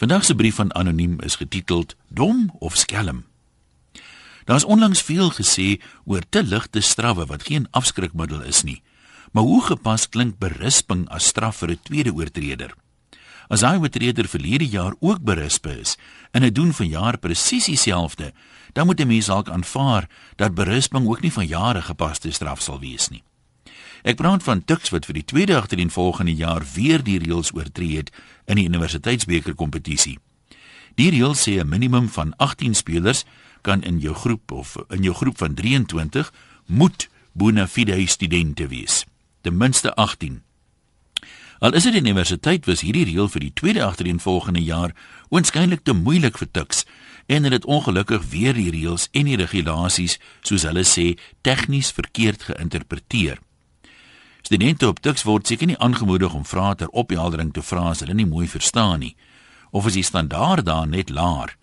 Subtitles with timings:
[0.00, 3.24] Vandag se brief van anoniem is getiteld Dom of skelm.
[4.44, 8.82] Daar is onlangs veel gesê oor te ligte strawwe wat geen afskrikmiddel is nie.
[9.32, 12.74] Maar hoe gepas klink berisping as straf vir 'n tweede oortreder?
[13.48, 15.98] As hy oortreder verlede jaar ook berisp is
[16.30, 18.32] en dit doen vanjaar presies dieselfde,
[18.72, 22.80] dan moet 'n mens dalk aanvaar dat berisping ook nie van jare gepaste straf sal
[22.80, 23.22] wees nie.
[24.02, 28.10] Ek praat van Tuks wat vir die tweede agtereenvolgende jaar weer die reëls oortree het
[28.46, 30.18] in die universiteitsbeker kompetisie.
[30.96, 33.24] Die reël sê 'n minimum van 18 spelers
[33.62, 36.32] kan in jou groep of in jou groep van 23
[36.66, 39.04] moet bona fide studente wees.
[39.40, 40.42] Ten minste 18.
[41.58, 44.94] Al is dit die universiteit was hierdie reël vir die tweede agtereenvolgende jaar
[45.28, 46.86] oënskynlik te moeilik vir Tuks
[47.26, 52.42] en het dit ongelukkig weer die reëls en die regulasies soos hulle sê tegnies verkeerd
[52.42, 53.38] geïnterpreteer.
[54.42, 58.14] Studente op Tuks word seker nie aangemoedig om vrae ter opheldering te vra as hulle
[58.14, 59.16] nie mooi verstaan nie
[59.70, 61.54] of as die standaard daar net laer.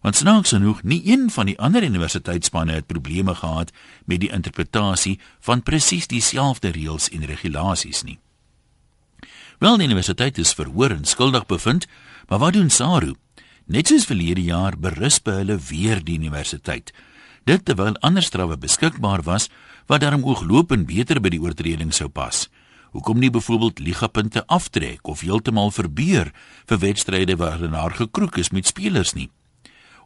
[0.00, 3.72] Want snaaks genoeg, nie een van die ander universiteitsspanne het probleme gehad
[4.04, 8.18] met die interpretasie van presies dieselfde reëls en regulasies nie.
[9.58, 11.88] Wel die universiteit is verhoor en skuldig bevind,
[12.28, 13.16] maar wat doen SARU?
[13.66, 16.92] Net soos verlede jaar berus by hulle weer die universiteit.
[17.48, 19.48] Dit terwyl ander strawwe beskikbaar was
[19.86, 22.42] wat daarom ooglopend beter by die oortreding sou pas.
[22.92, 26.28] Hoekom nie byvoorbeeld ligapunte aftrek of heeltemal verbeur
[26.68, 29.30] vir wedstryde waarin daar gekroek is met spelers nie?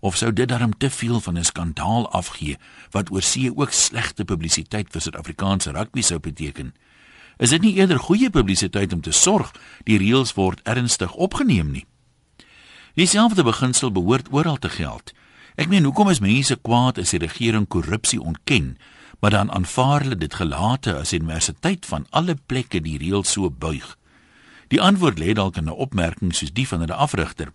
[0.00, 2.58] Of sou dit daarom te veel van 'n skandaal afgee
[2.90, 6.74] wat oor see ook slegte publisiteit vir Suid-Afrikaanse rugby sou beteken?
[7.38, 9.50] Is dit nie eerder goeie publisiteit om te sorg
[9.84, 11.86] die reëls word ernstig opgeneem nie?
[12.94, 15.12] Dieselfde beginsel behoort oral te geld.
[15.56, 18.76] Ek meen, hoekom is mense kwaad as die regering korrupsie ontken?
[19.22, 23.98] maar dan aanvaar hulle dit gelate as universiteit van alle plekke die reël so buig.
[24.68, 27.52] Die antwoord lê dalk in 'n opmerking soos die van 'n afrigter.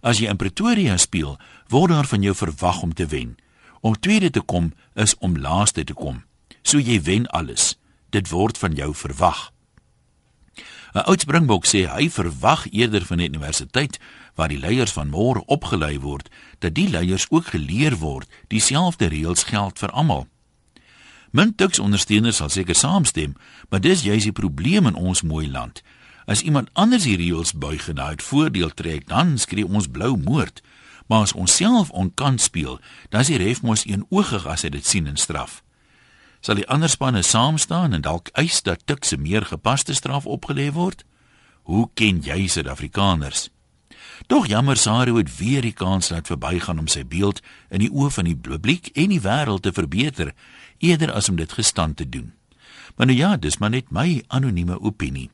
[0.00, 3.36] As jy in Pretoria speel, word daar van jou verwag om te wen.
[3.80, 6.24] Om tweede te kom is om laaste te kom.
[6.62, 7.78] So jy wen alles.
[8.10, 9.52] Dit word van jou verwag.
[10.98, 14.00] 'n Oud Springbok sê hy verwag eerder van die universiteit
[14.34, 16.26] waar die leiers van môre opgelei word,
[16.58, 20.26] dat die leiers ook geleer word dieselfde reëls geld vir almal.
[21.30, 23.36] Mintuks ondersteuners sal seker saamstem,
[23.70, 25.82] maar dis juis die probleem in ons mooi land.
[26.26, 30.62] As iemand anders die reëls buig en uit voordeel trek, dan skree ons blou moord.
[31.06, 34.86] Maar as ons self onkant speel, dan is die ref mos eenoogig as hy dit
[34.86, 35.62] sien en straf.
[36.40, 40.26] Sal die ander spanne saam staan en dalk eis dat Tuks 'n meer gepaste straf
[40.26, 41.04] opgelê word?
[41.62, 43.50] Hoe ken jy Suid-Afrikaners?
[44.26, 47.40] Tog jammer Saru het weer die kans laat verbygaan om sy beeld
[47.70, 50.34] in die oë van die publiek en die wêreld te verbeter
[50.78, 52.32] eerder as om dit gestand te doen.
[52.96, 55.30] Maar nou ja, dis maar net my anonieme opinie.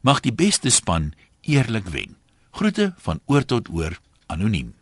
[0.00, 2.16] Mag die beste span eerlik wen.
[2.50, 4.74] Groete van oor tot oor anoniem.